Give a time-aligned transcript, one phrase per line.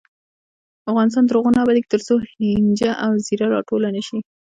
[0.91, 4.17] افغانستان تر هغو نه ابادیږي، ترڅو هینجه او زیره راټوله نشي.